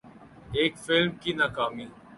[0.57, 1.85] ایک فلم کی ناکامی